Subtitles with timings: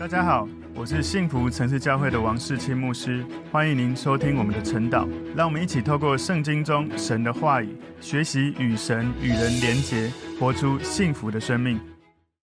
[0.00, 5.06] 大家好，我是幸福城市教会的王世清牧师，欢迎您收听我们的晨祷。
[5.36, 11.78] 让我们一起透过圣经中神的话语，学习与神与人连结，活出幸福的生命。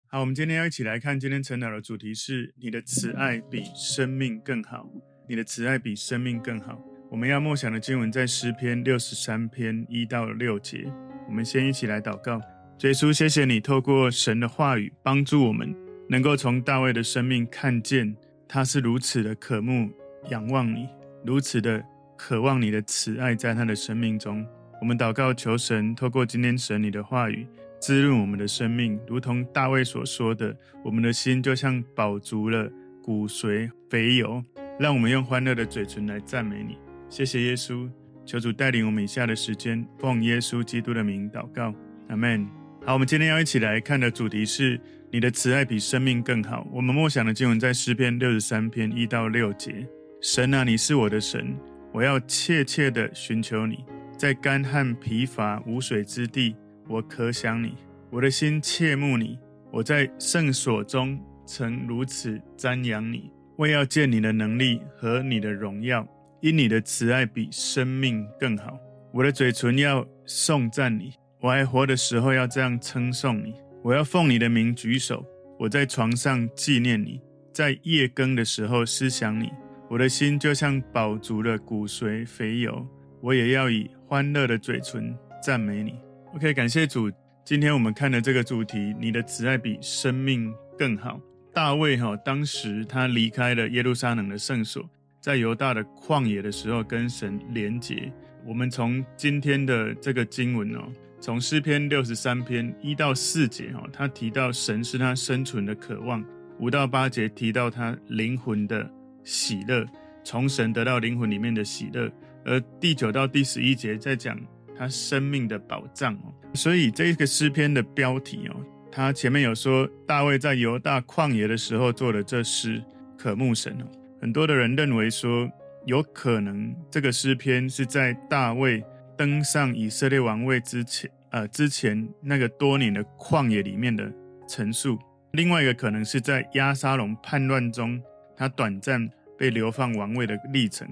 [0.07, 4.89] 好，我们今天要一起来看今天晨祷的主题是：你的慈爱比生命更好。
[5.29, 6.81] 你的慈爱比生命更好。
[7.11, 10.85] 我们要默想的经文在诗篇六十三篇一到六节。
[11.27, 12.41] 我们先一起来祷告。
[12.83, 15.90] 耶稣，谢谢你透过神的话语帮助我们。
[16.11, 18.17] 能够从大卫的生命看见，
[18.49, 19.89] 他是如此的渴慕
[20.29, 20.89] 仰望你，
[21.25, 21.81] 如此的
[22.19, 24.45] 渴望你的慈爱在他的生命中。
[24.81, 27.47] 我们祷告求神透过今天神你的话语
[27.79, 30.53] 滋润我们的生命，如同大卫所说的，
[30.85, 32.69] 我们的心就像饱足了
[33.01, 34.45] 骨髓肥油。
[34.81, 36.77] 让我们用欢乐的嘴唇来赞美你。
[37.09, 37.89] 谢谢耶稣，
[38.27, 41.73] 求主带领我们以下的时间，奉耶稣基督的名祷告，
[42.09, 42.49] 阿门。
[42.85, 44.81] 好，我们今天要一起来看的主题是。
[45.13, 46.65] 你的慈爱比生命更好。
[46.71, 49.85] 我们默想的经文在诗篇六十三篇一到六节。
[50.21, 51.53] 神啊，你是我的神，
[51.93, 53.85] 我要切切的寻求你。
[54.17, 56.55] 在干旱疲乏无水之地，
[56.87, 57.75] 我可想你。
[58.09, 59.37] 我的心切慕你。
[59.73, 66.07] 我在圣所中曾如此瞻仰你，为要见你的能力和你的荣耀。
[66.41, 68.79] 因你的慈爱比生命更好。
[69.13, 73.55] 我的嘴唇要颂赞你，我还活的时候要这样称颂你。
[73.83, 75.25] 我要奉你的名举手，
[75.59, 77.19] 我在床上纪念你，
[77.51, 79.51] 在夜更的时候思想你。
[79.89, 82.87] 我的心就像饱足了骨髓肥油，
[83.23, 85.95] 我也要以欢乐的嘴唇赞美你。
[86.35, 87.11] OK，感谢主。
[87.43, 91.19] 今天我们看的这个主题，你的慈爱比生命更好。
[91.55, 94.89] 大卫哈，当时他离开了耶路撒冷的圣所，
[95.23, 98.13] 在犹大的旷野的时候，跟神连结。
[98.47, 100.83] 我们从今天的这个经文哦。
[101.21, 106.23] 从诗篇六十三篇一到四节，哈，他提到神是他生存的渴望；
[106.59, 108.91] 五到八节提到他灵魂的
[109.23, 109.87] 喜乐，
[110.25, 112.11] 从神得到灵魂里面的喜乐；
[112.43, 114.41] 而第九到第十一节在讲
[114.75, 116.33] 他生命的保障哦。
[116.55, 118.57] 所以这个诗篇的标题哦，
[118.91, 122.83] 他前面有说大卫在犹大旷野的时候做的这诗，
[123.19, 123.85] 渴慕神哦。
[124.23, 125.47] 很多的人认为说，
[125.85, 128.83] 有可能这个诗篇是在大卫。
[129.21, 134.11] 登上以色列王位之前，呃，之前那个多年的旷野里面的
[134.49, 134.99] 陈述。
[135.33, 138.03] 另外一个可能是在押沙龙叛乱中，
[138.35, 140.89] 他短暂被流放王位的历程。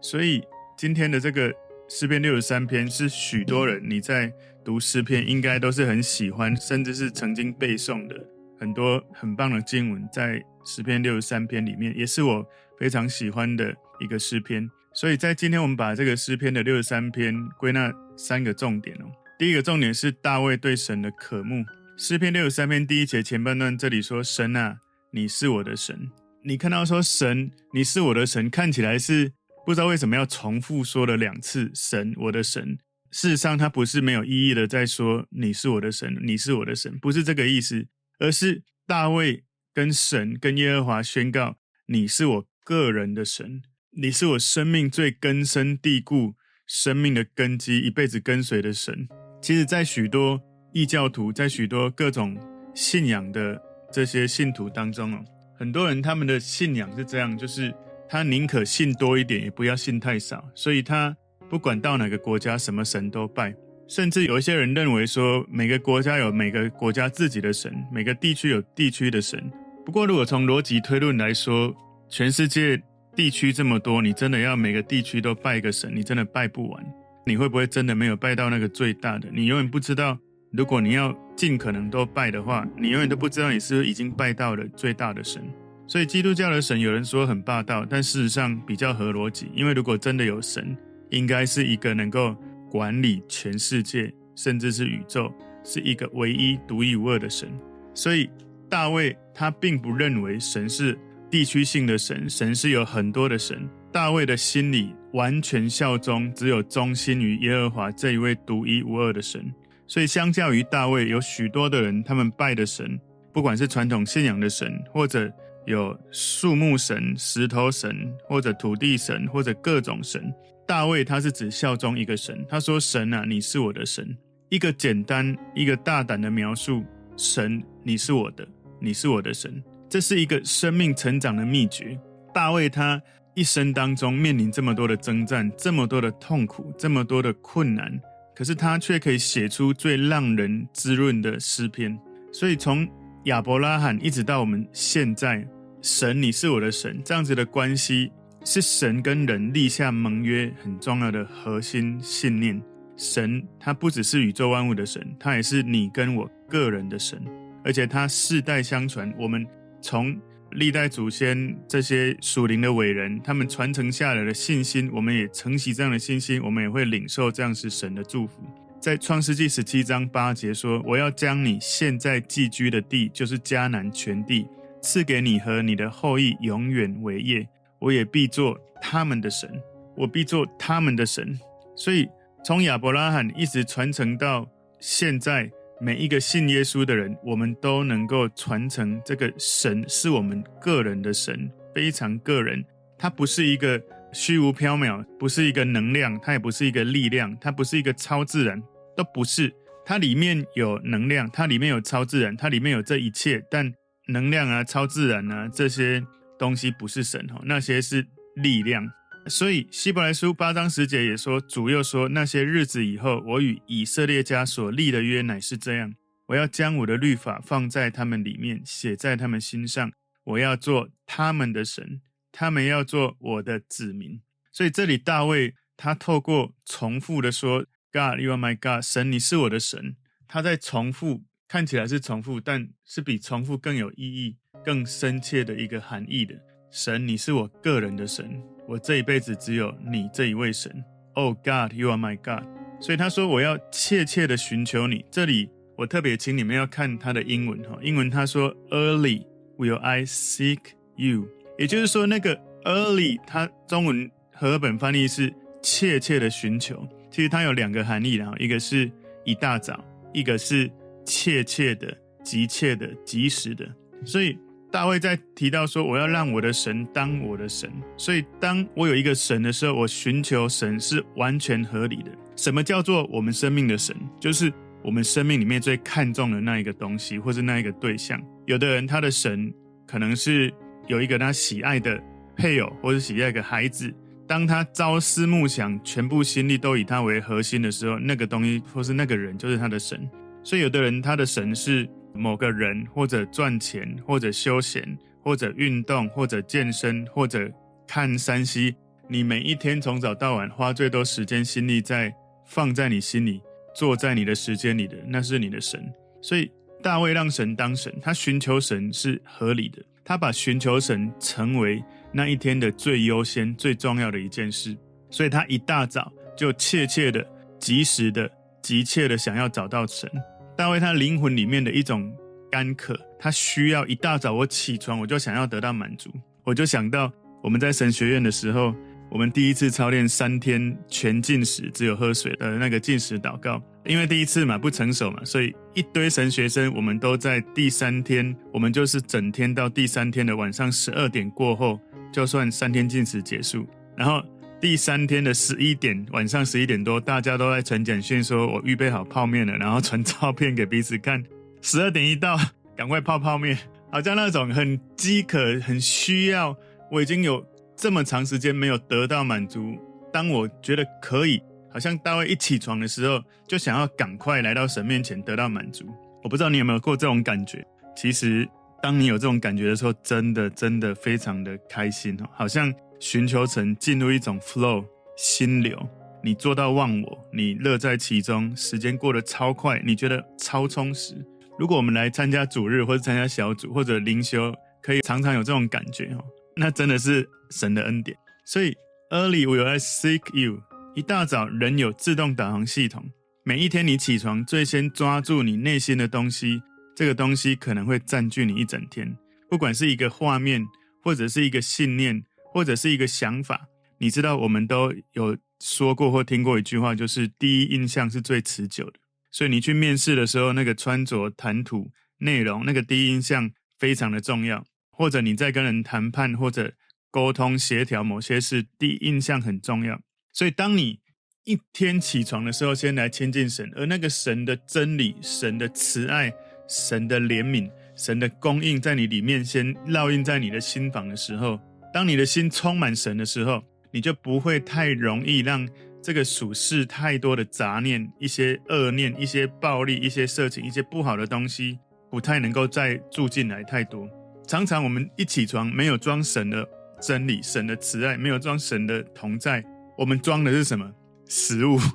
[0.00, 0.42] 所以
[0.76, 1.54] 今天的这个
[1.88, 4.32] 诗篇六十三篇，是许多人你在
[4.64, 8.16] 读诗篇应该都是很喜欢，甚至是曾经背诵的
[8.58, 12.44] 很多很棒的经文，在诗篇六十三篇里面，也是我
[12.76, 14.68] 非常喜欢的一个诗篇。
[15.00, 19.04] 所以在今天，我们把这个诗篇的六十三篇归纳三个重点哦。
[19.38, 21.64] 第一个重点是大卫对神的渴慕。
[21.96, 24.76] 诗篇六十三篇第一节前半段，这里说：“神啊，
[25.12, 26.10] 你是我的神。”
[26.42, 29.30] 你看到说“神，你是我的神”，看起来是
[29.64, 32.76] 不知道为什么要重复说了两次“神，我的神”。
[33.12, 37.86] 事实上，他不是没有意义的在说“你是我的神，你是我的神”，不是这个意思，
[38.18, 43.62] 而是大卫跟神跟耶和华宣告：“你是我个人的神。”
[43.92, 46.34] 你是我生命最根深蒂固、
[46.66, 49.08] 生命的根基，一辈子跟随的神。
[49.40, 50.40] 其实，在许多
[50.72, 52.38] 异教徒，在许多各种
[52.74, 53.60] 信仰的
[53.90, 55.24] 这些信徒当中哦，
[55.56, 57.74] 很多人他们的信仰是这样，就是
[58.08, 60.46] 他宁可信多一点，也不要信太少。
[60.54, 61.16] 所以他
[61.48, 63.54] 不管到哪个国家，什么神都拜。
[63.88, 69.50] 甚至有一些人认为说，每个国家有每个国家自己的神，每个地区有地区的神。
[69.86, 71.74] 不过，如果从逻辑推论来说，
[72.10, 72.80] 全世界。
[73.18, 76.86] 地区这么多，你真的要每个地区都拜一个神，你真的拜不完。
[77.26, 79.28] 你会不会真的没有拜到那个最大的？
[79.32, 80.16] 你永远不知道。
[80.52, 85.42] 如果你要尽可能都拜的话，你永远都不知道你是不是已经拜到了最大的神。
[85.88, 89.50] 所以基督教的神有人说很霸道，但事实上比较合逻辑。
[89.52, 90.76] 因为如果真的有神，
[91.10, 92.36] 应该是一个能够
[92.70, 95.34] 管理全世界，甚至是宇宙，
[95.64, 97.50] 是一个唯一独一无二的神。
[97.94, 98.30] 所以
[98.70, 100.96] 大卫他并不认为神是。
[101.30, 103.68] 地区性的神，神是有很多的神。
[103.92, 109.44] 大卫的心里完全效忠，只有忠心于耶和华这一位独一无二的神。
[109.86, 112.98] 所以，相较于大卫，有许多的人，他们拜的神，
[113.32, 115.30] 不管是传统信仰的神，或者
[115.66, 120.32] 有树木神、石头神，或者土地神，或者各种神。
[120.66, 122.44] 大卫他是只效忠一个神。
[122.48, 124.16] 他说：“神啊，你是我的神。”
[124.50, 126.84] 一个简单、一个大胆的描述：
[127.16, 128.46] 神，你是我的，
[128.80, 129.62] 你是我的神。
[129.88, 131.98] 这是一个生命成长的秘诀。
[132.34, 133.00] 大卫他
[133.34, 137.98] 一生当中面临这么多的征战，这么多的痛苦，这么多的困难，
[138.34, 141.98] 可是他却可以写出最让人滋润的诗篇。
[142.32, 142.86] 所以从
[143.24, 145.46] 亚伯拉罕一直到我们现在，
[145.82, 148.10] 神，你是我的神，这样子的关系
[148.44, 152.60] 是神跟人立下盟约很重要的核心信念。
[152.96, 157.22] 神他不只是宇宙万物的神，他也是你跟我个人的神，
[157.64, 159.12] 而且他世代相传。
[159.16, 159.46] 我们
[159.88, 160.14] 从
[160.50, 168.42] 历代祖先这些属灵的伟人，他们传承下来的信心，我们也承袭这样的信心，我们也会领受这样是神的祝福。
[168.78, 174.46] 在创世纪十七章八节说：“我要将你现在寄居的地，就是迦南全地，
[174.82, 177.48] 赐给你和你的后裔永远为业。
[177.78, 179.50] 我也必做他们的神，
[179.96, 181.40] 我必做他们的神。”
[181.74, 182.06] 所以。
[182.44, 184.48] 从亚伯拉罕一直传承到
[184.78, 192.64] 现在，每一个信耶稣的人，我们都能够传承这个神是我们个人的神，非常个人。
[192.98, 193.80] 它不是一个
[194.12, 198.60] 虚无缥缈，不是一个能量，它也不是一个力量，它不是一个超自然，
[198.96, 199.52] 都不是。
[199.86, 203.40] 它里面有能量，它里面有超自然，它里面有这一切。
[203.48, 203.72] 但
[204.08, 206.04] 能量啊、超自然啊这些
[206.36, 208.04] 东西不是神哈，那些是
[208.34, 208.84] 力量。
[209.28, 215.94] 所以希伯来书八章十节也说，主又说，那些日子以后，我与以色列家所立的约乃是这样：
[216.26, 219.92] 我要将我的律法放在他们里面，写在他们心上。
[220.24, 224.20] 我要做他们的神，他们要做我的子民。
[224.52, 229.96] 所以这里大卫他透过重复的说：“God, you are my God，神，你是我的神。”
[230.28, 236.34] 他在重复，看起来是重复，但是比重复更有意义、更深切的一个含义的。
[236.70, 238.57] 神，你是我个人的神。
[238.68, 240.70] 我这一辈子只有你这一位神
[241.14, 242.46] ，Oh God, you are my God。
[242.82, 245.02] 所以他说我要切切的寻求你。
[245.10, 249.24] 这里我特别请你们要看他的英文哈，英文他说 Early
[249.56, 250.58] will I seek
[250.96, 251.26] you，
[251.56, 255.32] 也就是说那个 early，它中文和本翻译是
[255.62, 256.86] 切切的寻求。
[257.10, 258.92] 其实它有两个含义哈，一个是
[259.24, 259.82] 一大早，
[260.12, 260.70] 一个是
[261.06, 263.66] 切切的、急切的、及时的，
[264.04, 264.38] 所以。
[264.70, 272.10] 大卫在提到说：“我要让我的神当我的神。”所以，当我有一个神的时候，我寻求神是完全合理的。
[272.36, 273.96] 什么叫做我们生命的神？
[274.20, 274.52] 就是
[274.84, 278.22] 我们生命里面最看重的那一个东西，或是那一个对象。
[278.46, 279.52] 有的人他的神
[279.86, 280.52] 可能是
[280.86, 281.98] 有一个他喜爱的
[282.36, 283.90] 配偶，或者喜爱一个孩子。
[284.26, 290.06] 当他朝思暮想，全部心力都以他为核心的时候，那个东西或是那个人就是他的神。
[290.44, 291.88] 所以，有的人他的神是。
[292.18, 297.50] 某个人，或者赚钱，或者休闲，或者运动，或者健身，或者
[297.86, 298.74] 看山西，
[299.08, 302.12] 你每一天从早到晚花最多时间心力在
[302.44, 303.40] 放在你心里，
[303.74, 305.82] 坐在你的时间里的，那是你的神。
[306.20, 306.50] 所以
[306.82, 311.82] 大卫让神当神，他寻求神是合理的，他把寻求神成为
[312.12, 314.76] 那一天的最优先、最重要的一件事。
[315.10, 317.26] 所以他一大早就切切的、
[317.58, 318.30] 及时的、
[318.60, 320.10] 急切的想要找到神。
[320.58, 322.12] 大卫他灵魂里面的一种
[322.50, 326.10] 干渴，他需要一大早我起床，我就想要得到满足。
[326.42, 327.12] 我就想到
[327.44, 328.74] 我们在神学院的时候，
[329.08, 333.62] 我们第一次操练三天全禁食，只有喝水的那个禁食祷告。
[333.84, 341.78] 因为第一次嘛，不成熟嘛，所以一堆神学生，我们都在第三天，我们就是整天到第三天的晚上十二点过后，
[342.12, 343.64] 就算三天禁食结束，
[343.96, 344.20] 然后。
[344.60, 351.22] 第三天的十一点，晚上十一点多，大家都在传简讯说：“我预备好泡面了。”然后传照片给彼此看。
[351.62, 352.36] 十二点一到，
[352.76, 353.56] 赶快泡泡面，
[353.92, 356.56] 好像那种很饥渴、很需要。
[356.90, 359.78] 我已经有这么长时间没有得到满足，
[360.12, 361.40] 当我觉得可以，
[361.70, 365.86] 好像大卫一起床的时候，就想要赶快来到神面前得到满足。
[366.24, 367.64] 我不知道你有没有过这种感觉？
[367.94, 368.48] 其实，
[368.82, 372.74] 当你有这种感觉的时候，真的真的非常的开心哦，好像。
[373.00, 374.84] 寻求神，进入一种 flow
[375.16, 375.88] 心流，
[376.22, 381.14] 你做到忘我，你乐在其中，时间过得超快，你觉得超充实。
[381.58, 386.24] 如果我们来参加主日，或者参加小组，或者灵修，可以常常有这种感觉哦，
[386.56, 388.16] 那真的是神的恩典。
[388.44, 388.72] 所以
[389.10, 390.60] early will I seek you，
[390.94, 393.04] 一大早人有自动导航系统，
[393.44, 396.62] 每一天你起床，最先抓住你内心的东西，
[396.96, 399.16] 这个东西可能会占据你一整天，
[399.48, 400.64] 不管是一个画面，
[401.02, 402.24] 或者是一个信念。
[402.52, 408.94] 或者是一个想法，你知道，我们都有说过或听过一句话，就是第一印象是最持久的。
[409.30, 414.64] 所以你去面试的时候，那个穿着、谈吐、内容，那个第一印象非常的重要。
[414.90, 416.72] 或者你在跟人谈判或者
[417.10, 420.00] 沟通协调某些事，第一印象很重要。
[420.32, 420.98] 所以当你
[421.44, 426.32] 一天起床的时候，先来亲近神，而那个神的真理、神的慈爱、
[426.68, 431.60] 神的怜悯、神的供应，在你里面先烙印在你的心房的时候。
[431.92, 435.68] 当你的心充满神的时候，你就不会太容易让
[436.02, 441.78] 这个属世太多的杂念、一些恶念、一些暴力、一些色情、一些不好的东西，
[442.10, 444.08] 不太能够再住进来太多。
[444.46, 446.66] 常常我们一起床没有装神的
[447.00, 449.64] 真理、神的慈爱，没有装神的同在，
[449.96, 450.90] 我们装的是什么？
[451.26, 451.78] 食物。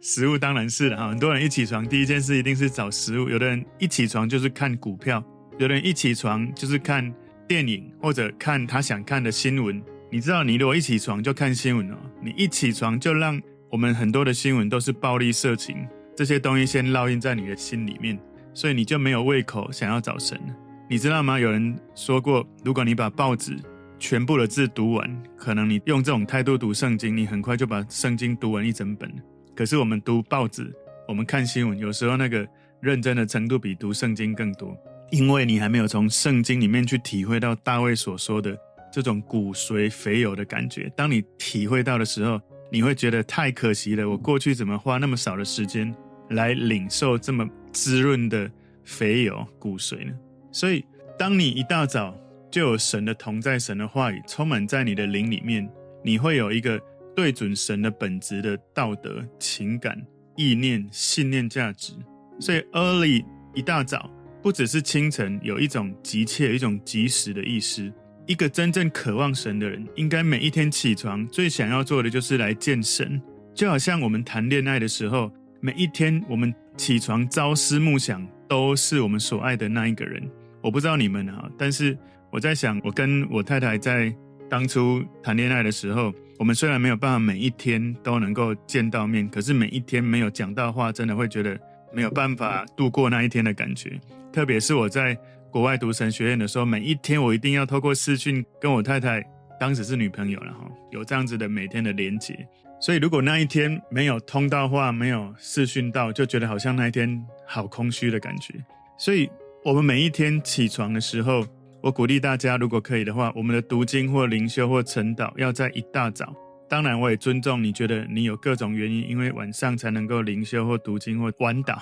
[0.00, 5.24] 食物当然是了哈，很多人一起床第一件事一定是找食物，有的人一起床就是看股票，
[5.58, 7.12] 有的人一起床就是看
[7.46, 9.82] 电影或者看他想看的新闻。
[10.10, 18.18] 你知道，你如果一起床就看新闻哦，你一起床就让我们很多的新闻都是暴力、色情这些东西先烙印在你的心里面，
[18.54, 20.40] 所以你就没有胃口想要找神。
[20.88, 21.38] 你知道吗？
[21.38, 23.56] 有人说过，如果你把报纸
[23.98, 29.12] 全部的字读完，可能你用这种态度读圣经，你很快就把圣经读完一整本。
[29.54, 30.72] 可是我们读报纸，
[31.08, 32.46] 我们看新闻，有时候那个
[32.80, 34.76] 认真的程度比读圣经更多，
[35.10, 38.56] 因为你还没有从圣经里面去体会到大卫所说的
[38.92, 40.90] 这种骨髓肥油的感觉。
[40.96, 44.08] 当你体会到的时候，你会觉得太可惜了。
[44.08, 45.94] 我过去怎么花那么少的时间
[46.30, 48.50] 来领受这么滋润的
[48.84, 50.12] 肥油骨髓呢？
[50.50, 50.84] 所以，
[51.18, 52.18] 当你一大早
[52.50, 55.68] 就有神的同在、神的话语充满在你的灵里面，
[56.04, 56.80] 你会有一个。
[57.16, 59.98] 对准神的本质的道德、情感、
[60.36, 61.94] 意念、信念、价值，
[62.38, 64.10] 所以 early 一大早
[64.46, 67.92] 不只是清晨，有一种急切、一种及时的意思。
[68.28, 73.20] 一个真正渴望神的人，应该每一天起床最想要做的就是来见神。
[73.52, 80.22] 就好像我们谈恋爱的时候，每一天我们起床朝思暮想都是我们所爱的那一个人。
[80.62, 81.98] 我不知道你们啊，但是
[82.30, 84.14] 我在想，我跟我太太在
[84.48, 86.14] 当初谈恋爱的时候。
[86.38, 91.58] 我们虽然没有办法每一天都能够见到面，可是每一天没有讲到话，真的会觉得
[91.92, 93.98] 没有办法度过那一天的感觉。
[94.36, 95.18] 特别是我在
[95.50, 99.24] 国外读神学院的时候，每一天我一定要透过视讯跟我太太，
[99.58, 102.46] 当时是女朋友了哈，有这样子的每天的连结。
[102.78, 108.52] 所以如果那一天没有通到话，没有视讯到，就觉得好像那一天好空虚的感觉。
[108.98, 109.26] 所以
[109.64, 111.42] 我们每一天起床的时候，
[111.80, 116.30] 我鼓励大家，如果可以的话，我们的读经或灵修或晨祷要在一大早。
[116.68, 121.78] 当然，我也尊重你觉得你有各种原因，因为晚上才能够灵修或读经或晚祷。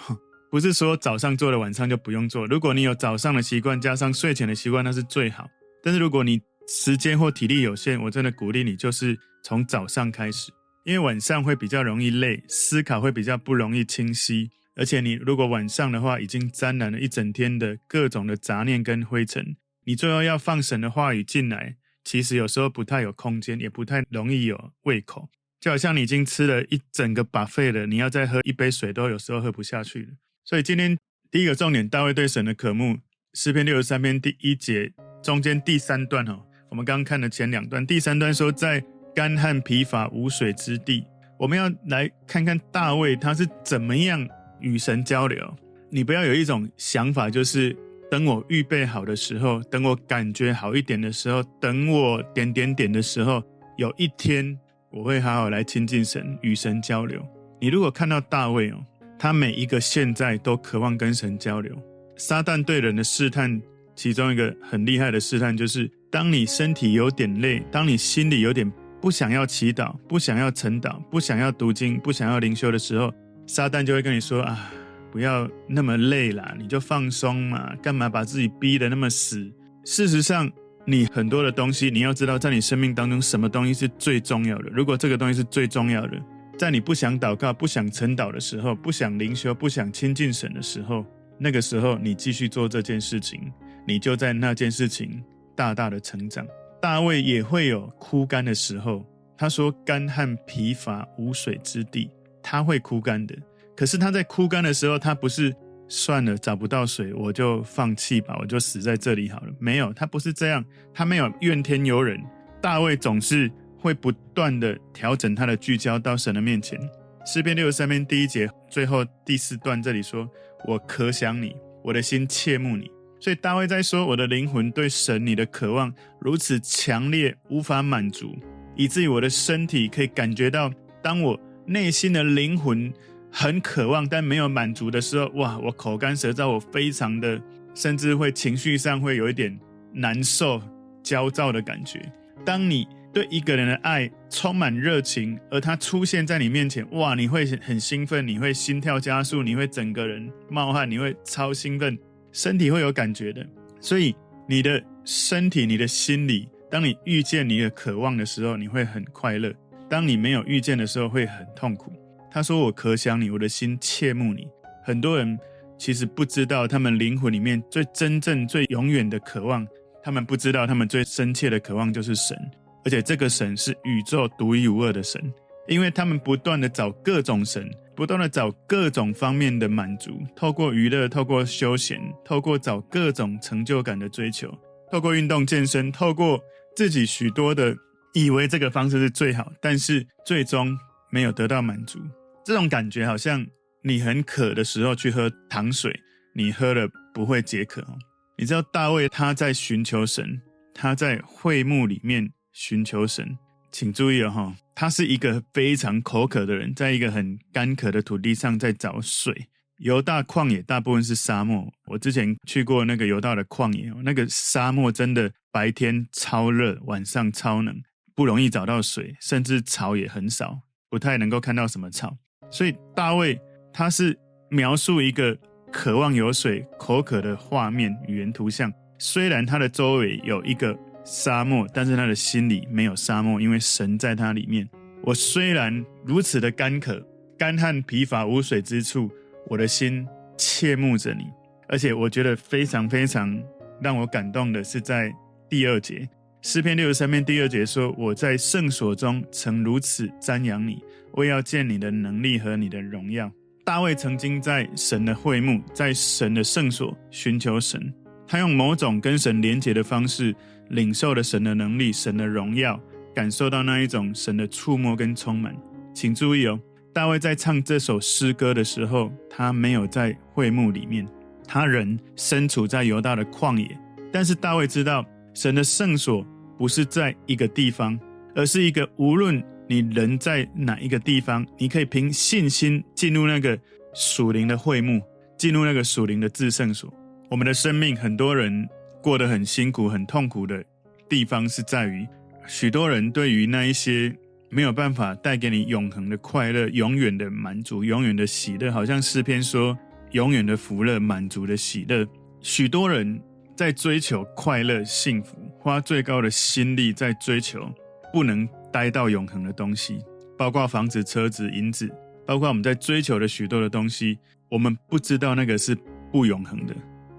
[0.55, 2.47] 不是说早上做了晚上就不用做。
[2.47, 5.51] 如果你有早上的习惯，加上睡前的习惯，那是最好。
[5.83, 10.53] 但是如果你时间或体力有限，我真的鼓励你就是从早上开始，
[10.85, 14.49] 因为晚上会比较容易累，思考会比较不容易清晰。
[14.77, 19.57] 而且你如果晚上的话，已经沾染了一整天的各种的杂念跟灰尘。
[19.87, 25.29] 你最后要放神的话语进来，其实有时候不太有空间，也不太容易有胃口。
[25.61, 30.09] 就好像你已经吃了一整个把肺了，你要再喝一杯水，都有时候喝不下去了。
[30.45, 30.97] 所以今天
[31.31, 32.99] 第一个重点，大卫对神的渴慕，
[33.33, 36.39] 诗篇六十三篇第一节中间第三段哈，
[36.71, 38.85] 我们刚刚看了前两段，第三段说在
[39.15, 41.07] 干旱疲乏无水之地，
[41.39, 44.29] 我们要来看看大卫他是怎么样
[44.61, 45.57] 与神交流。
[45.91, 47.77] 你不要有一种想法，就是。
[48.11, 53.43] 等我预备好的时候，等我感觉好一点的时候，等我点点点的时候，
[53.77, 54.57] 有一天
[54.91, 57.27] 我会好好来亲近神，与神交流。
[57.61, 58.77] 你如果看到大卫哦，
[59.19, 61.75] 他每一个现在都渴望跟神交流。
[62.17, 63.61] 撒旦对人的试探，
[63.95, 73.13] 其中一个很厉害的试探，就是当你身体有点累，当你心里有点不想要祈祷、不想要晨祷、不想要读经、不想要灵修的时候，
[73.47, 74.71] 撒旦就会跟你说啊。
[75.13, 79.49] 不要那么累啦，你就放松嘛，干嘛把自己逼得那么死？
[79.85, 80.51] 事实上，
[80.85, 84.71] 你很多的东西，你要知道，在你生命当中，什么东西是最重要的？
[84.71, 86.21] 如果这个东西是最重要的，
[86.57, 91.05] 在你不想祷告、不想晨祷的时候，不想灵修、不想亲近神的时候，
[91.39, 93.53] 那个时候你继续做这件事情，
[93.87, 95.23] 你就在那件事情
[95.57, 96.47] 大大的成长。
[96.81, 99.05] 大卫也会有枯干的时候，
[99.37, 102.11] 他说：“干旱疲乏无水之地，
[102.43, 103.35] 他会枯干的。”
[103.77, 105.55] 可是他在枯干的时候，他不是
[105.89, 109.53] 算了，找不到水，我就放弃吧，我就死在这里好了。
[109.59, 112.23] 没有，他不是这样，他没有怨天尤人。
[112.61, 113.51] 大卫总是
[113.85, 116.81] 会不断的调整他的聚焦到神的面前。
[117.27, 120.27] 诗篇六十三篇第一节最后第四段这里说
[120.67, 128.35] ：“我可想你，我的心切慕你。”所以大卫在说：“我的灵魂对神你的渴望如此强烈，无法满足，
[128.75, 130.73] 以至于我的身体可以感觉到，
[131.03, 132.91] 当我内心的灵魂。”
[133.37, 135.59] 很渴望但没有满足的时候，哇！
[135.59, 137.43] 我口干舌燥，我非常的，
[137.75, 139.59] 甚至会情绪上会有一点
[139.93, 140.63] 难受、
[141.03, 142.01] 焦躁的感觉。
[142.45, 147.15] 当你对一个人的爱充满热情，而他出现在你面前，哇！
[147.15, 151.97] 你会很兴奋，你会心跳加速，你会整个人冒汗，你会超兴奋，
[152.33, 153.47] 身体会有感觉的。
[153.81, 154.15] 所以
[154.49, 159.53] 你的身体、你的心里，当你遇见你的渴望的时候，你会很快乐；
[159.89, 161.93] 当你没有遇见的时候，会很痛苦。
[162.33, 164.49] 他说：“我可想你，我的心切慕你。”
[164.83, 165.39] 很多人
[165.79, 169.65] 其实不知道，他们灵魂里面最真正、最永远的渴望，
[170.03, 172.37] 他们不知道，他们最深切的渴望就是神，
[172.85, 175.21] 而且这个神是宇宙独一无二的神，
[175.69, 184.53] 因为他们不断的找各种神，不断的找各种方面的满足，透过娱乐，透过休闲，透过找各种成就感的追求，
[184.91, 186.39] 透过运动健身，透过
[186.77, 187.75] 自己许多的
[188.13, 190.77] 以为这个方式是最好，但是最终
[191.11, 191.99] 没有得到满足。
[192.45, 193.47] 这种感觉好像
[193.83, 195.91] 你很渴的时候去喝糖水，
[196.35, 197.97] 你喝了不会解渴哦。
[198.37, 200.43] 你知道大卫他在寻求神，
[200.75, 203.37] 他在会幕里面寻求神。
[203.71, 209.49] 请注意哦，他是一个非常口渴的人，在一个很干渴的土地上在找水。
[209.79, 217.83] 犹大旷野大部分是沙漠，我之前去过那个犹大的旷野，那个沙漠真的白天超热，晚上超冷，
[218.15, 222.17] 不容易找到水，甚至草也很少，不太能够看到什么草。
[222.53, 223.37] 所以大卫
[223.73, 224.17] 他是
[224.49, 225.37] 描述一个
[225.73, 228.73] 渴望有水、口渴的画面语言图像。
[229.01, 234.69] 虽然他的周围有一个沙漠，但是他的心里没有沙漠，因为神在他里面。
[235.03, 237.01] 我虽然如此的干渴、
[237.39, 239.11] 干旱、疲乏、无水之处，
[239.49, 240.07] 我的心
[240.37, 241.25] 切慕着你。
[241.69, 243.39] 而且我觉得非常非常
[243.81, 245.15] 让我感动的是在
[245.49, 246.09] 第二节
[246.43, 250.83] 诗篇六十三篇第二节说：“我在圣所中曾如此瞻仰你。”
[251.13, 253.31] 我要见你的能力和你的荣耀。
[253.65, 257.95] 大卫曾经在神的会幕，在神的圣所寻求神，
[258.27, 260.35] 他用某种跟神连结的方式，
[260.69, 262.81] 领受了神的能力、神的荣耀，
[263.15, 265.55] 感受到那一种神的触摸跟充满。
[265.93, 266.59] 请注意哦，
[266.93, 271.07] 大卫在唱这首诗歌的时候，他没有在会幕里面，
[271.47, 273.69] 他人身处在犹大的旷野。
[274.13, 275.05] 但是大卫知道，
[275.35, 276.27] 神的圣所
[276.59, 277.99] 不是在一个地方，
[278.35, 279.43] 而是一个无论。
[279.67, 283.59] 你人在哪一个地方，你可以凭信心进入那个
[283.95, 285.01] 属灵的会幕，
[285.39, 286.93] 进入那个属灵的至圣所。
[287.31, 288.69] 我们的生命，很多人
[289.05, 290.65] 过得很辛苦、很痛苦的
[291.07, 292.09] 地方，是在于
[292.47, 294.17] 许多人对于那一些
[294.49, 299.79] 没有办法带给你永恒的快乐、永远的满足、永远的喜乐，好像诗篇说
[300.13, 302.09] “永远的福乐、满足的喜乐”。
[302.41, 303.21] 许多人
[303.55, 307.71] 在追求快乐、幸福，花最高的心力在追求，
[308.11, 308.49] 不能。
[308.73, 310.01] 待到永恒的东西，
[310.37, 311.89] 包括房子、车子、银子，
[312.27, 315.79] 包括我们在追求的许多的东西，我们不知道那个是
[316.11, 316.75] 不永恒的。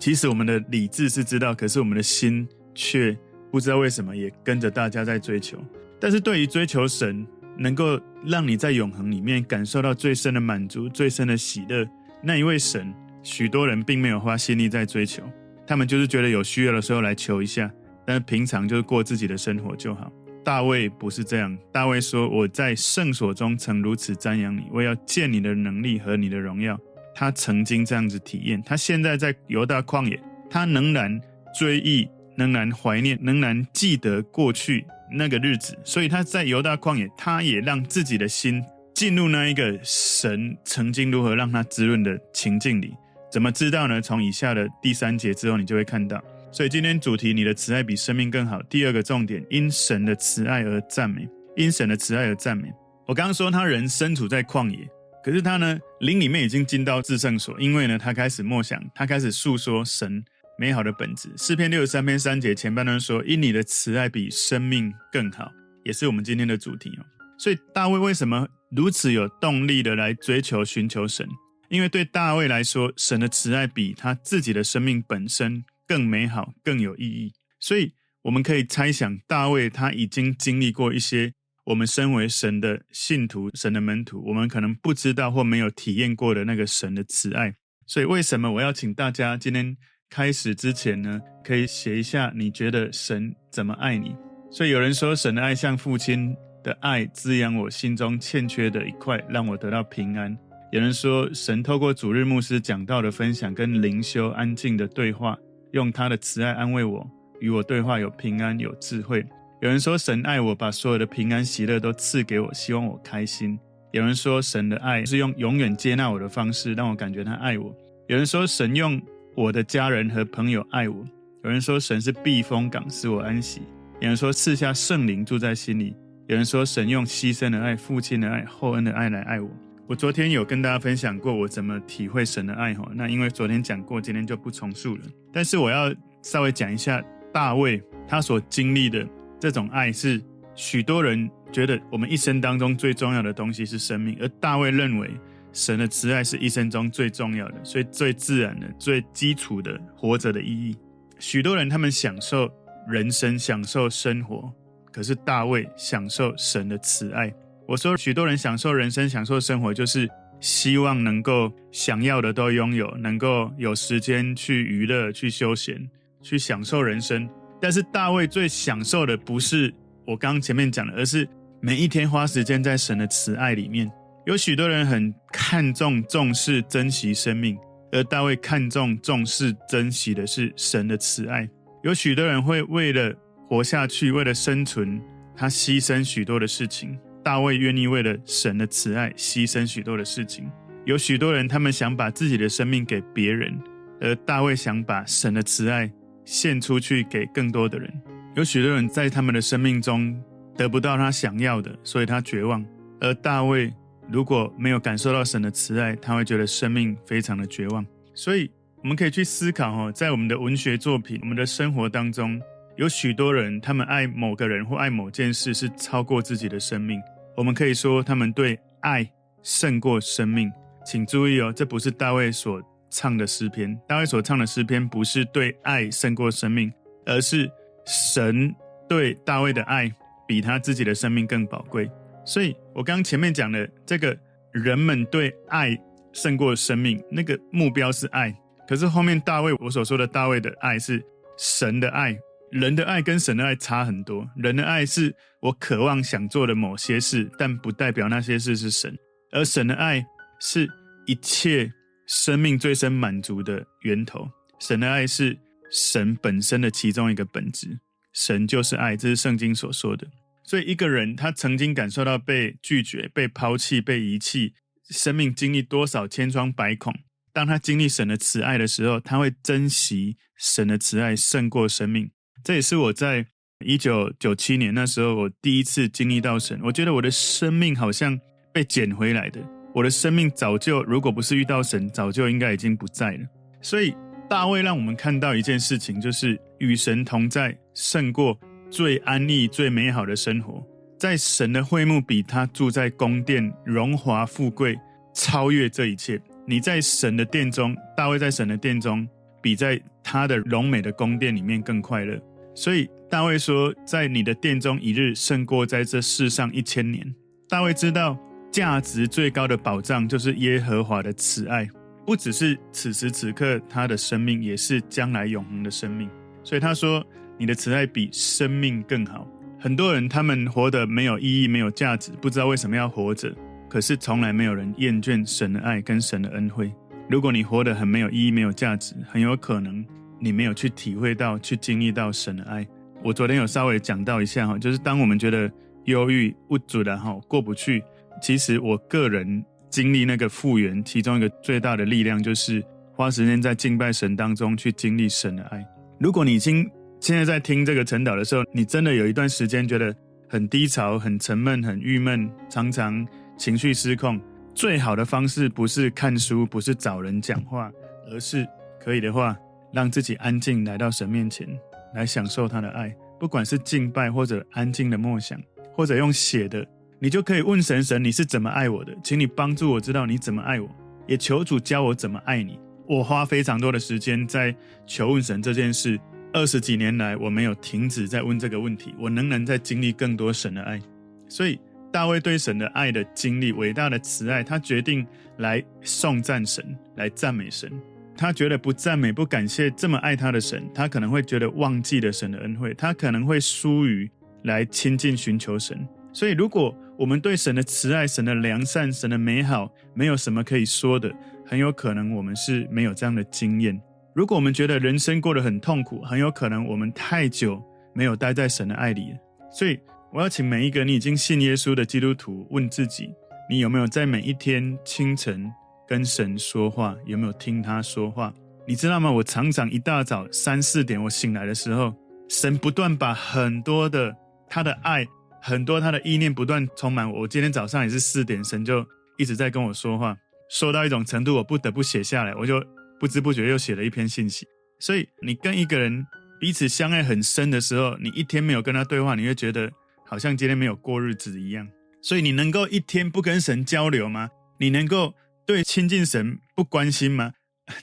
[0.06, 3.18] 其实我们的理智是知道，可是我们的心却
[3.52, 5.58] 不知道为什么也跟着大家在追求。
[6.00, 7.26] 但是对于追求神，
[7.58, 11.90] 能够让你在永恒里面感受到最深的满足、最深的喜乐，
[12.22, 15.24] 那一位神，许多人并没有花心力在追求，
[15.66, 17.72] 他们就是觉得有需要的时候来求一下，
[18.06, 20.14] 但是平常就是过自己的生活就好。
[20.44, 21.58] 大卫不是这样。
[21.72, 26.80] 大卫说：“我在圣所中曾如此瞻仰你，我要见你的能力和你的荣耀。”
[27.16, 28.62] 他曾经这样子体验。
[28.64, 31.20] 他现在在犹大旷野，他仍然
[31.58, 35.76] 追忆，仍然怀念，仍然记得过去那个日子。
[35.84, 42.94] 所以他在犹大旷野，他也让自己的心进入那一个神曾经如何让他滋润的情境里。
[43.32, 44.02] 怎么知道呢？
[44.02, 46.24] 从以下的第三节之后，你就会看到。
[46.52, 48.62] 所以今天主题，你的慈爱比生命更好。
[48.64, 52.72] 第二个重点，因神的慈爱而赞美，因神的慈爱而赞美。
[53.06, 54.88] 我刚刚说他人身处在旷野，
[55.26, 60.24] 可是他呢，灵里面已经进到至圣所，因为呢，他开始默想，他开始诉说神
[60.56, 61.34] 美好的本质。
[61.36, 65.52] 诗篇六十三篇三节前半段说，因你的慈爱比生命更好，
[65.84, 67.06] 也是我们今天的主题哦。
[67.40, 71.28] 所以大卫为什么如此有动力的来追求寻求神？
[71.70, 75.66] 因为对大卫来说，神的慈爱比他自己的生命本身。
[75.88, 77.34] 更美好，更有意义。
[77.60, 81.34] 所以我们可以猜想，大卫他已经经历过一些
[81.66, 87.54] 我们身为神的信徒、神的门徒，我们可能不知道或没有体验过的那个神的慈爱。
[87.88, 89.76] 所以，为什么我要请大家今天
[90.10, 94.16] 开始之前呢，可以写一下你觉得神怎么爱你？
[94.52, 100.36] 所以有人说，神的爱像父亲的爱，滋养我心中欠缺的一块，让我得到平安。
[100.72, 105.38] 有人说，神透过主日牧师讲道的分享，跟灵修安静的对话。
[105.72, 107.06] 用他的慈爱安慰我，
[107.40, 109.26] 与我对话有平安有智慧。
[109.66, 113.58] 有人说神爱我，把所有的平安喜乐都赐给我，希望我开心。
[113.94, 117.76] 有人说神的爱是用永远接纳我的方式，让我感觉他爱我。
[118.08, 119.02] 有人说神用
[119.36, 121.04] 我的家人和朋友爱我。
[121.44, 123.64] 有人说神是避风港，使我安息。
[124.02, 125.96] 有人说赐下圣灵住在心里。
[126.28, 129.50] 有人说神用牺牲的爱、父亲的爱、厚恩的爱来爱我。
[129.88, 135.02] 我昨天有跟大家分享过我怎么体会神的爱哈，那因为昨天讲过，今天就不重述了。
[135.34, 139.04] 但是我要稍微讲一下大卫他所经历的
[139.40, 140.22] 这种爱，是
[140.56, 145.10] 许多人觉得我们一生当中最重要的东西是生命，而大卫认为
[145.52, 150.76] 神的慈爱是一生中最重要的，所以最自然的、最基础的活着的意义。
[151.20, 152.50] 许多人他们享受
[152.88, 154.52] 人生、享受生活，
[154.92, 157.34] 可是大卫享受神的慈爱。
[157.68, 160.08] 我说，许多人享受人生、享受生活，就是
[160.40, 165.90] 希望能够想要的都拥有，能够有时间去娱乐、去休闲、
[166.22, 167.28] 去享受人生。
[167.62, 169.74] 但是大卫最享受的不是
[170.06, 171.28] 我刚刚前面讲的，而是
[171.62, 173.90] 每一天花时间在神的慈爱里面。
[174.26, 177.58] 有许多人很看重、重视、珍惜生命，
[177.92, 181.48] 而大卫看重、重视、珍惜的是神的慈爱。
[181.84, 183.14] 有许多人会为了
[183.48, 185.00] 活下去、为了生存，
[185.36, 186.98] 他牺牲许多的事情。
[187.24, 190.48] 大卫愿意为了神的慈爱牺牲许多的事情。
[190.86, 193.60] 有许多人，他们想把自己的生命给别人，
[194.00, 195.92] 而大卫想把神的慈爱
[196.26, 197.94] 献出去给更多的人。
[198.36, 200.14] 有许多人在他们的生命中
[200.58, 202.66] 得不到他想要的，所以他绝望。
[203.00, 203.74] 而大卫
[204.10, 207.86] 如果没有感受到神的慈爱，他会觉得生命非常的绝望。
[208.14, 208.50] 所以
[208.82, 212.42] 我们可以去思考哦，在我们的文学作品、我们的生活当中，
[212.78, 217.02] 有许多人，他们爱某个人或爱某件事是超过自己的生命。
[217.38, 219.10] 我们可以说，他们对爱
[219.44, 220.52] 胜过生命。
[220.86, 222.62] 请注意哦，这不是大卫所
[222.96, 223.78] 唱的诗篇。
[223.88, 226.72] 大卫所唱的诗篇不是对爱胜过生命，
[227.06, 227.52] 而是
[227.86, 228.56] 神
[228.88, 229.92] 对大卫的爱
[230.26, 231.90] 比他自己的生命更宝贵。
[232.26, 234.18] 所以，我刚前面讲的这个
[234.54, 235.78] 人们对爱
[236.14, 238.34] 胜过生命，那个目标是爱。
[238.68, 241.04] 可是后面大卫我所说的大卫的爱是
[241.38, 242.18] 神的爱。
[242.52, 244.26] 人的爱跟神的爱差很多。
[244.38, 248.98] 人的爱是我渴望想做的某些事，但不代表那些事是神。
[249.32, 250.02] 而神的爱
[250.40, 250.68] 是
[251.06, 251.70] 一切
[252.08, 254.30] 生命最深满足的源头。
[254.60, 255.38] 神的爱是
[255.72, 257.80] 神本身的其中一个本质。
[258.14, 260.08] 神就是爱，这是圣经所说的。
[260.44, 264.54] 所以一个人他曾经感受到被拒绝、被抛弃、被遗弃，
[264.90, 266.94] 生命经历多少千疮百孔，
[267.34, 272.12] 当他经历神的慈爱的时候，他会珍惜神的慈爱胜过生命。
[272.44, 273.26] 这也是我在
[273.66, 276.60] 一九九七年那时候，我第一次经历到神。
[276.64, 278.18] 我觉得我的生命好像
[278.54, 279.55] 被捡回来的。
[279.76, 283.20] 我的生命早就，如果不是遇到神，早就应该已经不在了。
[283.62, 283.94] 所以
[284.30, 288.40] 大卫让我们看到一件事情，就是与神同在胜过
[288.72, 290.66] 最安逸、最美好的生活。
[290.98, 294.80] 在神的会幕比他住在宫殿荣华富贵
[295.14, 296.18] 超越这一切。
[296.48, 299.06] 你在神的殿中，大卫在神的殿中，
[299.42, 302.18] 比在他的荣美的宫殿里面更快乐。
[302.56, 307.14] 所以大卫说，在你的殿中一日胜过在这世上一千年。
[307.50, 308.18] 大卫知道
[308.56, 311.68] 价值最高的宝藏就是耶和华的慈爱，
[312.06, 316.10] 不只是此时此刻他的生命，也是将来永恒的生命。
[316.42, 317.06] 所以他说，
[317.38, 319.28] 你的慈爱比生命更好。
[319.60, 323.36] 很多人他们活得没有意义、没有价值，不知道为什么要活着。
[323.70, 326.72] 可是从来没有人厌倦神的爱跟神的恩惠。
[327.10, 329.86] 如果你活得很没有意义、没有价值，很有可能。
[330.18, 332.66] 你没有去体会到、去经历到神的爱。
[333.04, 335.52] 我昨天有稍微讲到一下哈，就是当我们觉得
[335.84, 337.84] 忧郁、无助的哈，过不去，
[338.22, 345.66] 其实我个人经历那个复原，其中一个最大的力量就是花时间在敬拜神当中去经历神的爱。
[346.00, 349.96] 如果你已经现在在听这个晨祷的时候，你真的有一段时间觉得
[350.30, 353.06] 很低潮、很沉闷、很郁闷，常常
[353.38, 354.20] 情绪失控，
[354.54, 357.72] 最好的方式不是看书，不是找人讲话，
[358.10, 358.48] 而是
[358.80, 359.38] 可以的话。
[359.74, 361.46] 让自己安静来到神面前，
[361.94, 362.96] 来享受他的爱。
[363.20, 365.38] 不管是敬拜，或者安静的默想，
[365.74, 366.66] 或者用写的，
[367.00, 368.96] 你就可以问神：神，你是怎么爱我的？
[369.04, 370.70] 请你帮助我知道你怎么爱我，
[371.08, 372.60] 也求主教我怎么爱你。
[372.88, 374.56] 我花非常多的时间在
[374.86, 376.00] 求问神这件事。
[376.34, 380.82] 二十几年来，我没有停止在问这个问题：我仍然在经历更多神的爱？
[381.30, 381.58] 所以，
[381.94, 387.72] 大卫对神的爱的经历，伟大的慈爱，他决定来颂赞神，来赞美神。
[388.18, 394.10] 他觉得不赞美、不感谢这么爱他的神，他可能会觉得忘记了神的恩惠，他可能会疏于
[394.44, 395.88] 来亲近、寻求神。
[396.12, 401.14] 所以，如果我们对神的慈爱、神的良善、神的美好没有什么可以说的，
[401.46, 403.80] 很有可能我们是没有这样的经验。
[404.14, 407.62] 如果我们觉得人生过得很痛苦，很有可能我们太久
[407.94, 409.18] 没有待在神的爱里了。
[409.52, 409.78] 所以，
[410.14, 413.14] 我要请每一个你已经信耶稣的基督徒问自己：
[413.50, 415.52] 你有没有在每一天清晨，
[415.86, 418.34] 跟神说话，有没有听他说话？
[418.66, 419.12] 你知道吗？
[419.12, 421.94] 我常常一大早三四点我醒来的时候，
[422.30, 424.16] 神不断把很多的
[424.48, 425.06] 他的爱，
[425.46, 427.20] 很多他的意念不断充满我。
[427.20, 428.84] 我今天早上也是四点，神就
[429.16, 430.18] 一直在跟我说话，
[430.50, 432.60] 说到一种程度，我不得不写下来，我就
[433.00, 434.48] 不知不觉又写了一篇信息。
[434.80, 436.04] 所以，你跟一个人
[436.40, 439.72] 彼此相爱很深的时候，你一天没有跟他对话，你会觉得
[440.08, 441.68] 好像今天没有过日子一样。
[442.02, 444.30] 所以，你能够一天不跟神交流吗？
[444.60, 445.14] 你能够？
[445.48, 447.34] 对亲近神不关心吗？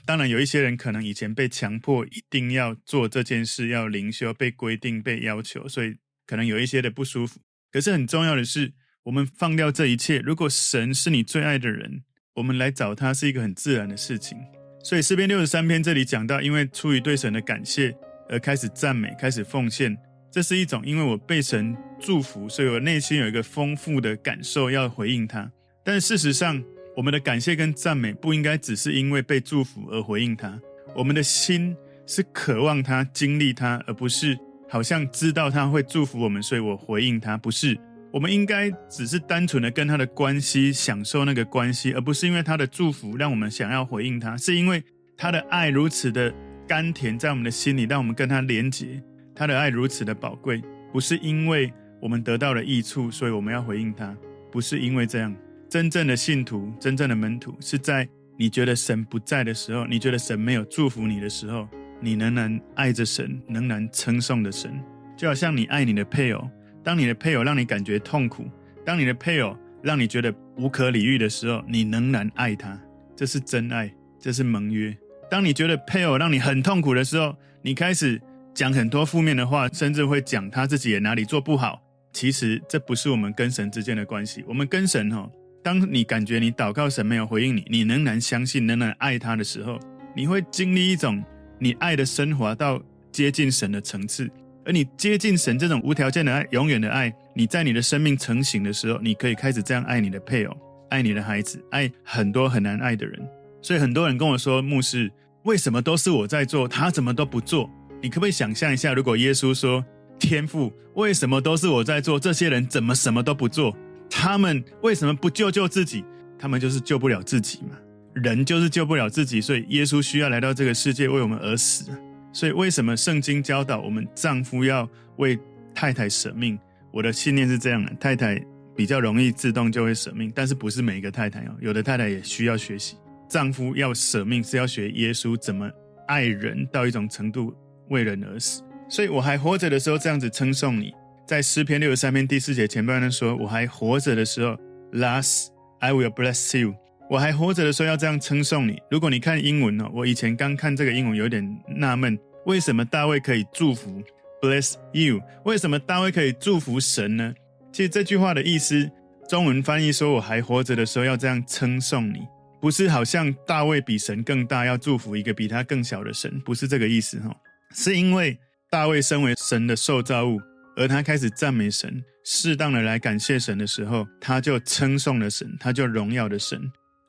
[0.04, 5.94] 当然有一些人可能以前被强迫一定要做这件事，要灵修，被规定、被要求，所以
[6.26, 7.38] 可能有一些的不舒服。
[7.72, 8.72] 可是很重要的是，
[9.04, 10.18] 我们放掉这一切。
[10.18, 12.02] 如果神是你最爱的人，
[12.34, 14.36] 我们来找他是一个很自然的事情。
[14.84, 17.94] 所以诗篇六十三篇这里讲到，因为出于对神的感谢
[18.28, 19.96] 而开始赞美、开始奉献，
[20.30, 25.50] 这是一种因为我被神祝福，所以我内心有一个丰富的感受要回应他。
[25.84, 26.62] 但事实上，
[26.94, 30.60] 我们的感谢跟赞美不应该只是因为被祝福而回应他。
[30.94, 31.74] 我们的心
[32.06, 34.38] 是渴望他、经历他，而不是。
[34.72, 37.36] 好像知道他会祝福我们，所以我回应他。
[37.36, 37.78] 不是，
[38.10, 44.34] 我们应该只是单纯的跟他的关系，享受那个关系，而不是因为他的祝福让我们想要回应他。
[44.34, 44.82] 是因为
[45.14, 46.32] 他的爱如此的
[46.66, 48.98] 甘甜在我们的心里，让我们跟他连结。
[49.34, 54.16] 他的爱如此的宝贵，不是因为我们得到了益处，所以我们要回应他。
[54.50, 55.36] 不是因为这样，
[55.68, 58.08] 真正的信徒、真正的门徒，是在
[58.38, 61.68] 你觉得神不在的时候，你觉得神没有祝福你的时候。
[62.02, 64.72] 你仍然爱着神，仍然称颂的神，
[65.16, 66.50] 就好像你爱你的配偶。
[66.82, 68.44] 当你的配偶让你感觉痛苦，
[68.84, 72.76] 当你的配偶让你觉得无可理喻的时候，你仍然爱他，
[73.14, 73.88] 这是真爱，
[74.18, 74.92] 这是盟约。
[75.30, 78.20] 当你觉得配偶让你很痛苦的时候，你开始
[78.52, 81.80] 讲很多负面的话，甚至会讲他自己也哪里做不好。
[82.12, 84.44] 其实这不是我们跟神之间的关系。
[84.48, 85.30] 我们跟神哈，
[85.62, 89.78] 当你感觉你祷告神没有回应你，你仍然相信，仍然爱他的时候，
[90.16, 91.22] 你会经历一种。
[91.62, 94.28] 你爱的升华到接近神的层次，
[94.64, 100.56] 而你接近神这种无条件的爱、永远的爱，你在你的生命成型的时候，你可以开始这样爱你的配偶、
[100.90, 103.16] 爱你的孩子、爱很多很难爱的人。
[103.60, 105.08] 所以很多人跟我说：“牧师，
[105.44, 107.70] 为什么都是我在做，他怎么都不做？”
[108.02, 109.84] 你可不可以想象一下，如果耶稣说
[110.18, 113.72] ：“天父，为什么都是我在做，这些人怎么什么都不做？
[114.10, 116.04] 他们为什么不救救自己？
[116.36, 117.78] 他们就是救不了自己嘛。”
[118.14, 121.90] 人就是救不了自己，所以耶稣需要来到这个世界为我们而死。
[122.32, 125.38] 所以为什么圣经教导我们丈夫要为
[125.74, 126.58] 太太舍命？
[126.90, 128.42] 我的信念是这样的：太太
[128.74, 132.96] 比较容易自动就会舍命，但是不是每一个太太哦，有的太太也需要学习。
[133.28, 135.70] 丈夫要舍命是要学耶稣怎么
[136.06, 137.54] 爱人到一种程度，
[137.88, 138.62] 为人而死。
[138.88, 140.92] 所以我还活着的时候，这样子称颂你。
[141.26, 144.54] 在诗篇六十三篇第四节前半段说：“我还活着的时候
[144.92, 145.48] ，last
[145.78, 146.74] I will bless you。”
[147.12, 148.80] 我还活着的时候要这样称颂你。
[148.90, 151.46] 如果你看英文哦，我以前刚看这个英文有点
[151.76, 154.02] 纳闷，为什么大卫可以祝福
[154.40, 155.20] bless you？
[155.44, 157.34] 为什么大卫可以祝福神呢？
[157.70, 158.90] 其实这句话的意思，
[159.28, 162.20] 中文翻译说我还活着的时候要这样称颂你，
[162.62, 167.30] 不是好像大卫比神更大，要祝福一个比他更小的神，不是这个意思哈。
[167.74, 168.34] 是因为
[168.70, 170.40] 大卫身为神的受造物，
[170.78, 176.58] 而他开始赞美神，适当的来感谢神的时候，他就称颂了神，他就荣耀的神。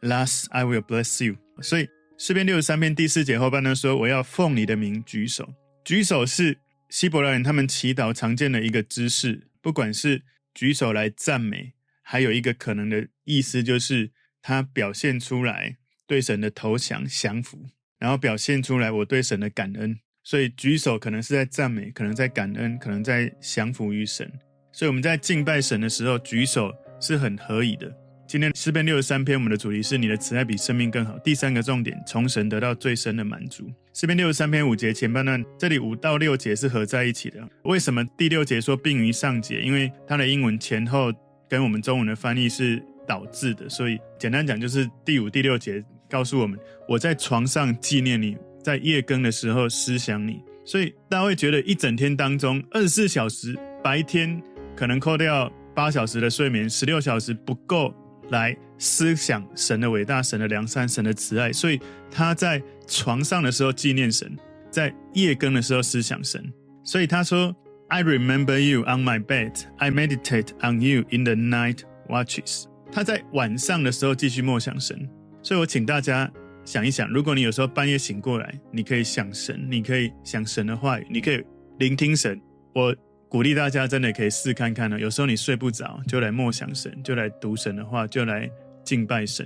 [0.04, 1.38] Last, I will bless you。
[1.62, 1.88] 所以
[2.18, 5.54] 诗篇六十三篇第四节后半段说：“我要奉你的名举手。”
[5.86, 6.58] 举手是
[6.90, 14.12] 希伯来人他们祈祷常见的一个姿势，不管是举手来赞美，还有一个可能的意思就是
[14.42, 17.66] 他表现出来对神的投降降服，
[17.98, 19.98] 然后表现出来我对神的感恩。
[20.22, 24.30] 所以举手可能是在赞美，可能在感恩，可能在降服于神。
[24.74, 28.03] 所以我们在敬拜神的时候举手是很合宜的。
[28.26, 31.18] 今天诗篇六十三篇，我们的主题是你的慈爱比生命更好。
[31.20, 33.70] 第三个重点，从神得到最深的满足。
[33.94, 37.48] 诗篇六十三篇五节前半段，这里五到六节是合在一起的。
[37.64, 39.62] 为什么第六节说并于上节？
[39.62, 41.12] 因为它的英文前后
[41.48, 46.58] 跟我们中文的翻译是倒置的，所以简单讲就是第五、第六节告诉我们：
[46.88, 50.42] 我在床上纪念你，在夜更的时候思想你。
[50.66, 54.42] 所以大家会觉得一整天当中二十四小时，白天
[54.76, 57.94] 可能扣掉八小时的睡眠，十六小时不够。
[58.34, 61.80] 来思想神的伟大、神的良善、神的慈爱，所以
[62.12, 64.36] 他在床上的时候纪念神，
[64.70, 66.44] 在夜更的时候思想神。
[66.84, 67.56] 所以他说
[67.88, 75.08] ：“I remember you on my bed, I meditate on you in the night watches。”他在晚上的时候继续默想神。
[75.42, 76.30] 所以我请大家
[76.66, 81.42] 想一想，如果你有时候半夜醒过来，你可以想神，你可以想神的话语，你可以
[81.80, 82.42] 聆听神。
[82.76, 82.94] 我。
[83.34, 85.00] 鼓励大家真的可以试看看呢。
[85.00, 88.48] 有时候你睡不着，就来默想神，就来读神的话，就来
[88.84, 89.44] 敬拜神。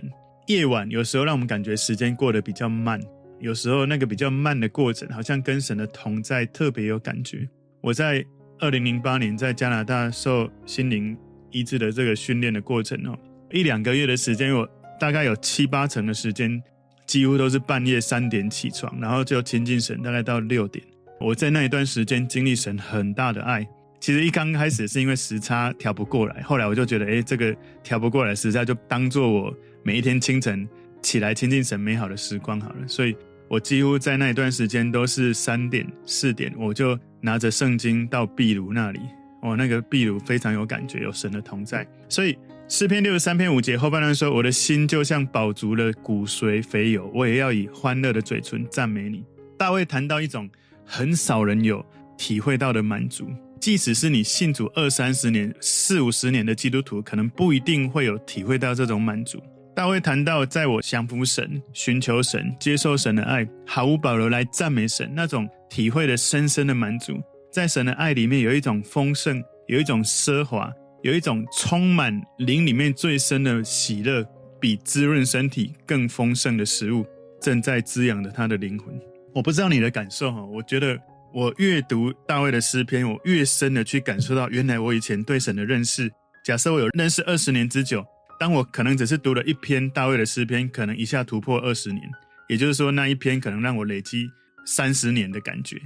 [0.47, 2.99] 夜晚有时候让我们感觉时间过得比较慢，
[3.39, 7.47] 有时候那个比较慢的过程，好像跟神的同在特别有感觉。
[7.79, 8.21] 我在
[8.59, 11.17] 二零零八年在加拿大受心灵
[11.51, 13.17] 医治的这个训练的过程哦，
[13.53, 14.69] 一两个月的时间，我
[14.99, 16.61] 大概有七八成的时间，
[17.05, 20.83] 几乎都是半夜三点起床，然后就亲近神，大概到六点。
[21.21, 23.65] 我在那一段时间经历神很大的爱。
[23.99, 30.67] 其实一刚开始是因为时差调不过来，后来我就觉得，哎，这个调不过来时差就当做我每一天清晨
[31.01, 32.87] 起来亲近神美好的时光好了。
[32.87, 33.15] 所以
[33.47, 38.99] 我几乎在那一段时间都是三点四点，我就拿着圣经到壁炉那里，
[39.41, 41.85] 哦，那个壁炉非常有感觉，有神的同在。
[42.07, 49.23] 所以诗篇六十三篇五节后半段说：“我的心就像饱足了骨髓肥油，我也要以欢乐的嘴唇赞美你。”
[49.57, 50.47] 大卫谈到一种
[50.85, 51.83] 很少人有
[52.17, 53.27] 体会到的满足。
[53.59, 59.41] 即使是你信主二三十年、四五十年的基督徒，可能不一定会有体会到这种满足。
[59.75, 70.71] 大卫谈到，在我降服神、寻求神、接受神的爱，毫无保留来赞美神，那种体会的深深的满足，在神的爱里面有一种丰盛，有一种奢华，
[71.03, 74.25] 有一种充满灵里面最深的喜乐，
[74.59, 77.05] 比滋润身体更丰盛的食物，
[77.39, 78.99] 正在滋养着他的灵魂。
[79.33, 80.99] 我不知道你的感受哈，我觉得。
[81.33, 86.11] 我越读大卫的诗篇，我越深的去感受到，原来我以前对神的认识，
[86.43, 88.03] 假设我有认识二十年之久，
[88.39, 92.01] 当我可能只是读了一篇大卫的诗篇，可能一下突破二十年，
[92.47, 94.27] 也就是说那一篇可能让我累积
[94.65, 95.79] 三十年的感觉。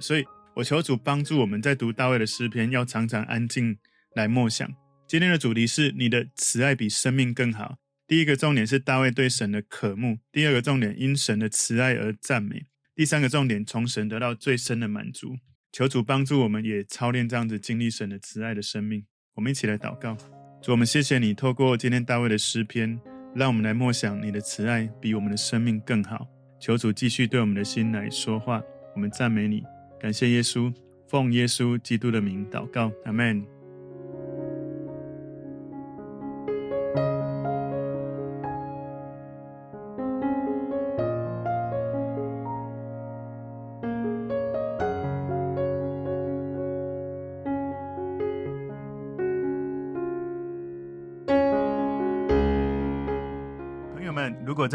[0.00, 3.76] 所以我求主帮助我们在读大卫的诗篇，要常常安静
[4.14, 4.68] 来默想。
[5.06, 7.76] 今天的主题是你的慈爱比生命更好。
[8.06, 12.64] 第一个重点是大卫对神的渴慕，第二个重点因神的慈爱而赞美。
[12.96, 15.36] 第三个重点，从神得到最深的满足。
[15.72, 19.04] 求主帮助我们，也操练这样子经历神的慈爱的生命。
[19.34, 20.16] 我们一起来祷告：
[20.62, 22.96] 主，我们谢谢你，透过今天大卫的诗篇，
[23.34, 26.24] 让我们来默想你的慈爱比我们的生命更好。
[26.60, 28.62] 求主继续对我们的心来说话。
[28.94, 29.64] 我们赞美你，
[29.98, 30.72] 感谢耶稣，
[31.08, 33.53] 奉耶稣基督的名祷告，阿门。